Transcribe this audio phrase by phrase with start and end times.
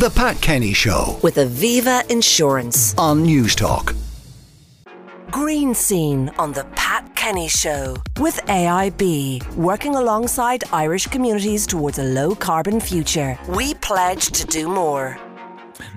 [0.00, 2.94] The Pat Kenny Show with Aviva Insurance.
[2.96, 3.94] on Newstalk.
[5.30, 12.02] Green Scene on The Pat Kenny Show with AIB, working alongside Irish communities towards a
[12.02, 13.38] low carbon future.
[13.46, 15.18] We pledge to do more.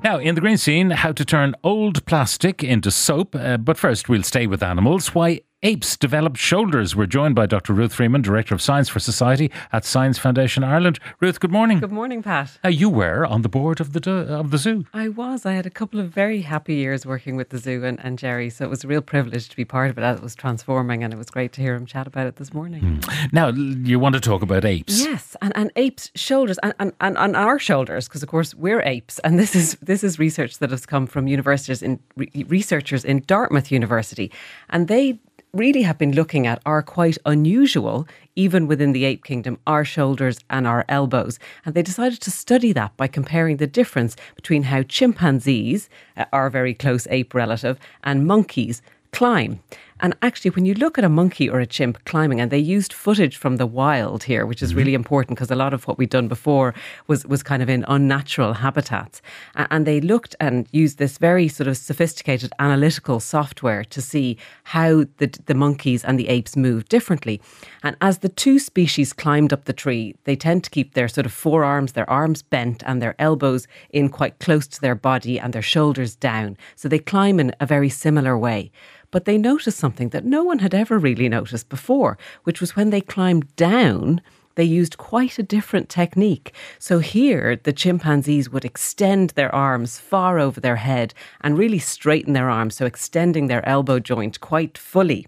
[0.03, 3.33] Now, in the green scene, how to turn old plastic into soap.
[3.33, 5.15] Uh, but first, we'll stay with animals.
[5.15, 6.93] Why apes developed shoulders.
[6.93, 7.73] We're joined by Dr.
[7.73, 10.99] Ruth Freeman, Director of Science for Society at Science Foundation Ireland.
[11.21, 11.79] Ruth, good morning.
[11.79, 12.59] Good morning, Pat.
[12.63, 14.85] Uh, you were on the board of the of the zoo.
[14.93, 15.45] I was.
[15.45, 18.49] I had a couple of very happy years working with the zoo and, and Jerry,
[18.49, 21.01] so it was a real privilege to be part of it as it was transforming,
[21.03, 23.01] and it was great to hear him chat about it this morning.
[23.31, 24.99] Now, you want to talk about apes?
[25.01, 28.81] Yes, and, and apes' shoulders and, and, and on our shoulders, because of course we're
[28.81, 33.05] apes, and this is this is research that has come from universities in re- researchers
[33.05, 34.29] in Dartmouth University,
[34.69, 35.19] and they
[35.53, 40.39] really have been looking at are quite unusual, even within the ape kingdom, our shoulders
[40.49, 44.81] and our elbows, and they decided to study that by comparing the difference between how
[44.81, 49.59] chimpanzees, uh, our very close ape relative, and monkeys climb.
[50.03, 52.91] And actually, when you look at a monkey or a chimp climbing, and they used
[52.91, 54.79] footage from the wild here, which is mm-hmm.
[54.79, 56.75] really important because a lot of what we'd done before
[57.07, 59.21] was was kind of in unnatural habitats,
[59.55, 65.05] and they looked and used this very sort of sophisticated analytical software to see how
[65.19, 67.39] the the monkeys and the apes move differently.
[67.81, 71.25] And as the two species climbed up the tree, they tend to keep their sort
[71.25, 75.53] of forearms, their arms bent, and their elbows in quite close to their body, and
[75.53, 76.57] their shoulders down.
[76.75, 78.69] So they climb in a very similar way.
[79.13, 82.89] But they noticed something that no one had ever really noticed before, which was when
[82.89, 84.21] they climbed down,
[84.55, 86.51] they used quite a different technique.
[86.79, 92.33] So here, the chimpanzees would extend their arms far over their head and really straighten
[92.33, 95.27] their arms, so extending their elbow joint quite fully.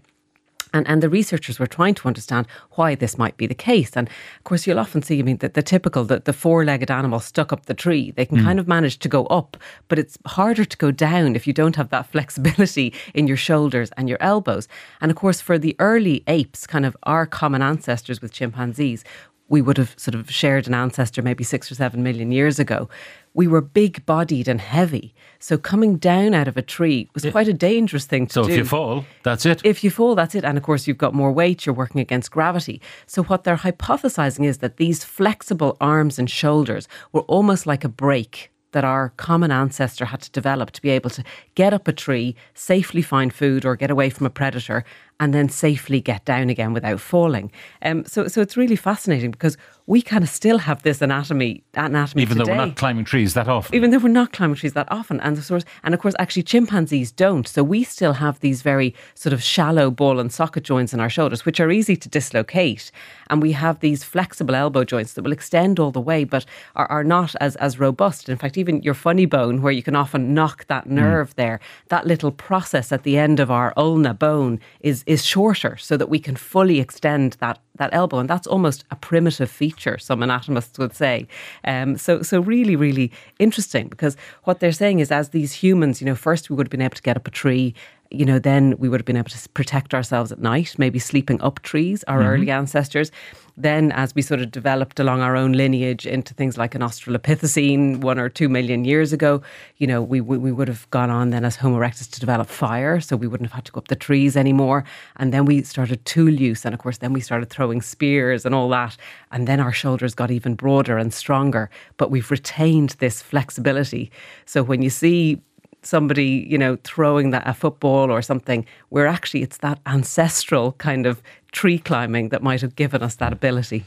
[0.76, 3.96] And, and the researchers were trying to understand why this might be the case.
[3.96, 6.90] And of course, you'll often see, I mean, the, the typical, the, the four legged
[6.90, 8.44] animal stuck up the tree, they can hmm.
[8.44, 9.56] kind of manage to go up,
[9.88, 13.90] but it's harder to go down if you don't have that flexibility in your shoulders
[13.96, 14.68] and your elbows.
[15.00, 19.02] And of course, for the early apes, kind of our common ancestors with chimpanzees,
[19.48, 22.88] we would have sort of shared an ancestor maybe six or seven million years ago.
[23.32, 25.14] We were big bodied and heavy.
[25.38, 28.52] So coming down out of a tree was quite a dangerous thing to So do.
[28.52, 29.60] if you fall, that's it.
[29.64, 30.44] If you fall, that's it.
[30.44, 32.80] And of course, you've got more weight, you're working against gravity.
[33.06, 37.88] So, what they're hypothesizing is that these flexible arms and shoulders were almost like a
[37.88, 41.24] brake that our common ancestor had to develop to be able to
[41.54, 44.84] get up a tree, safely find food or get away from a predator,
[45.18, 47.50] and then safely get down again without falling.
[47.82, 49.56] Um, so, so it's really fascinating because
[49.86, 53.48] we kind of still have this anatomy, anatomy Even though we're not climbing trees that
[53.48, 53.74] often.
[53.74, 55.20] even though we're not climbing trees that often.
[55.20, 57.46] And the source and of course actually chimpanzees don't.
[57.46, 61.08] So we still have these very sort of shallow ball and socket joints in our
[61.08, 62.90] shoulders which are easy to dislocate.
[63.30, 66.44] And we have these flexible elbow joints that will extend all the way but
[66.74, 68.28] are, are not as as robust.
[68.28, 72.06] In fact even your funny bone where you can often knock that nerve there that
[72.06, 76.18] little process at the end of our ulna bone is is shorter so that we
[76.18, 79.98] can fully extend that that elbow, and that's almost a primitive feature.
[79.98, 81.26] Some anatomists would say.
[81.64, 86.06] Um, so, so really, really interesting because what they're saying is, as these humans, you
[86.06, 87.74] know, first we would have been able to get up a tree.
[88.10, 91.40] You know, then we would have been able to protect ourselves at night, maybe sleeping
[91.40, 92.28] up trees, our mm-hmm.
[92.28, 93.10] early ancestors.
[93.58, 98.02] Then, as we sort of developed along our own lineage into things like an Australopithecine
[98.02, 99.40] one or two million years ago,
[99.78, 102.48] you know, we, we, we would have gone on then as Homo erectus to develop
[102.48, 103.00] fire.
[103.00, 104.84] So we wouldn't have had to go up the trees anymore.
[105.16, 106.66] And then we started tool use.
[106.66, 108.98] And of course, then we started throwing spears and all that.
[109.32, 111.70] And then our shoulders got even broader and stronger.
[111.96, 114.10] But we've retained this flexibility.
[114.44, 115.40] So when you see
[115.86, 121.06] somebody, you know, throwing that a football or something, where actually it's that ancestral kind
[121.06, 123.84] of tree climbing that might have given us that ability.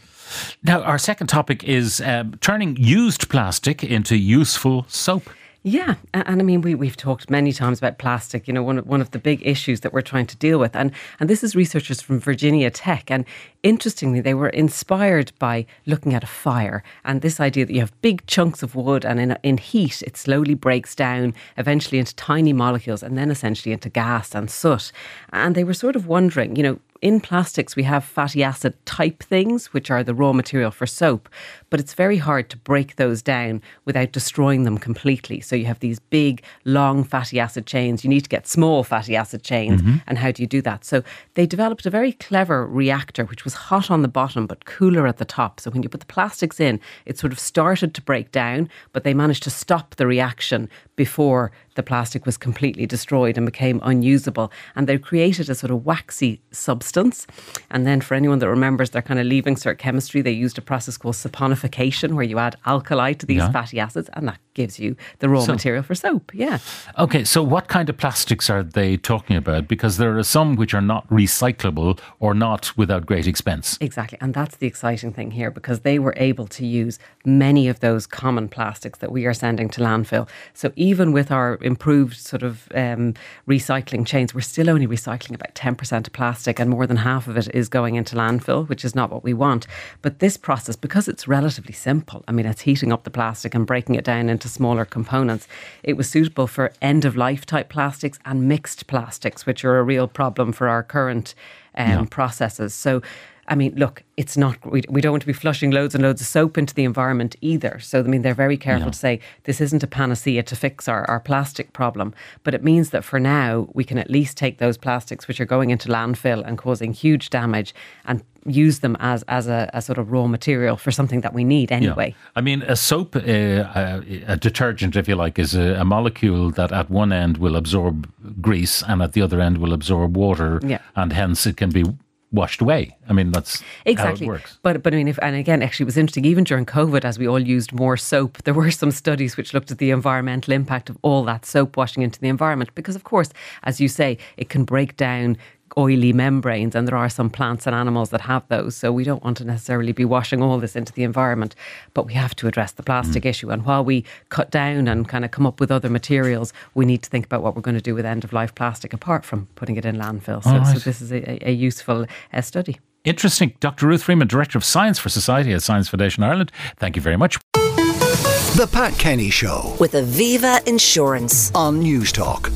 [0.63, 5.29] Now, our second topic is um, turning used plastic into useful soap.
[5.71, 8.47] Yeah, and I mean we we've talked many times about plastic.
[8.47, 10.75] You know, one of, one of the big issues that we're trying to deal with,
[10.75, 13.23] and and this is researchers from Virginia Tech, and
[13.61, 18.01] interestingly, they were inspired by looking at a fire and this idea that you have
[18.01, 22.51] big chunks of wood, and in in heat, it slowly breaks down eventually into tiny
[22.51, 24.91] molecules, and then essentially into gas and soot.
[25.31, 29.23] And they were sort of wondering, you know, in plastics, we have fatty acid type
[29.23, 31.29] things, which are the raw material for soap,
[31.69, 35.39] but it's very hard to break those down without destroying them completely.
[35.39, 38.03] So you have these big, long fatty acid chains.
[38.03, 39.81] You need to get small fatty acid chains.
[39.81, 39.97] Mm-hmm.
[40.07, 40.83] And how do you do that?
[40.83, 41.03] So
[41.35, 45.17] they developed a very clever reactor, which was hot on the bottom but cooler at
[45.17, 45.59] the top.
[45.59, 49.03] So when you put the plastics in, it sort of started to break down, but
[49.03, 54.51] they managed to stop the reaction before the plastic was completely destroyed and became unusable.
[54.75, 57.25] And they created a sort of waxy substance.
[57.71, 60.61] And then, for anyone that remembers their kind of leaving cert chemistry, they used a
[60.61, 63.51] process called saponification, where you add alkali to these Yeah.
[63.53, 66.25] fatty acids, and that gives you the raw So- material for soap.
[66.33, 66.57] Yeah.
[67.05, 69.67] Okay, so what kind of plastics are they talking about?
[69.69, 73.77] Because there are some which are not recyclable or not without great expense.
[73.79, 74.17] Exactly.
[74.19, 78.05] And that's the exciting thing here because they were able to use many of those
[78.05, 80.27] common plastics that we are sending to landfill.
[80.53, 83.13] So even with our improved sort of um,
[83.47, 87.37] recycling chains, we're still only recycling about 10% of plastic and more than half of
[87.37, 89.67] it is going into landfill, which is not what we want.
[90.01, 93.65] But this process, because it's relatively simple, I mean, it's heating up the plastic and
[93.65, 95.47] breaking it down into smaller components,
[95.83, 99.83] it was suitable for end of life type plastics and mixed plastics, which are a
[99.83, 101.35] real problem for our current
[101.75, 102.73] um, processes.
[102.73, 103.01] So,
[103.49, 106.21] I mean, look, it's not, we, we don't want to be flushing loads and loads
[106.21, 107.79] of soap into the environment either.
[107.79, 111.03] So, I mean, they're very careful to say this isn't a panacea to fix our,
[111.09, 112.13] our plastic problem.
[112.43, 115.45] But it means that for now, we can at least take those plastics which are
[115.45, 117.73] going into landfill and causing huge damage
[118.05, 121.43] and use them as, as a, a sort of raw material for something that we
[121.43, 122.15] need anyway.
[122.35, 126.51] I mean, a soap, uh, a, a detergent, if you like, is a, a molecule
[126.51, 128.09] that at one end will absorb
[128.41, 130.79] grease and at the other end will absorb water, Yeah.
[130.95, 131.83] and hence it can be
[132.31, 132.95] washed away.
[133.07, 134.25] I mean, that's Exactly.
[134.27, 134.59] how it works.
[134.61, 136.25] But but I mean, if and again, actually, it was interesting.
[136.25, 139.71] Even during COVID, as we all used more soap, there were some studies which looked
[139.71, 142.73] at the environmental impact of all that soap washing into the environment.
[142.75, 143.31] Because of course,
[143.63, 145.37] as you say, it can break down
[145.79, 148.75] oily membranes, and there are some plants and animals that have those.
[148.75, 151.55] So we don't want to necessarily be washing all this into the environment,
[151.93, 153.49] but we have to address the plastic issue.
[153.49, 157.01] And while we cut down and kind of come up with other materials, we need
[157.03, 159.47] to think about what we're going to do with end of life plastic, apart from
[159.55, 160.43] putting it in landfill.
[160.43, 162.77] So, All so this is a, a- a useful uh, study.
[163.05, 163.53] Interesting.
[163.61, 163.87] Dr.
[163.87, 166.51] Ruth Freeman, Director of Science for Society at Science Foundation Ireland.
[166.77, 167.37] Thank you very much.
[167.53, 171.49] The Pat Kenny Show With Aviva Insurance.
[171.55, 172.51] on Newstalk.